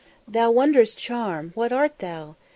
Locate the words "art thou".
1.71-2.35